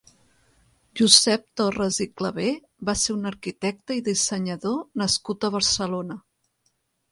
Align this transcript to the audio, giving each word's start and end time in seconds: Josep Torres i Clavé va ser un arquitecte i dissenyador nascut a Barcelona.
Josep 1.01 1.43
Torres 1.61 1.99
i 2.05 2.07
Clavé 2.21 2.47
va 2.91 2.97
ser 3.03 3.15
un 3.17 3.31
arquitecte 3.33 3.99
i 4.01 4.03
dissenyador 4.09 4.83
nascut 5.05 5.47
a 5.51 5.55
Barcelona. 5.61 6.21